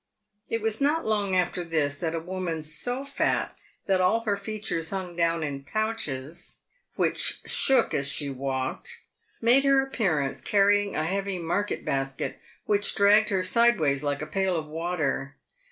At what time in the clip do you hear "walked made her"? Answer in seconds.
8.27-9.79